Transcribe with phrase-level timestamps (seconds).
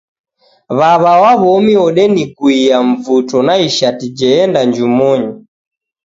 [0.77, 5.31] W'aw'a wa w'omi odeniguiya mvuto na ishati jeenda njumonyi.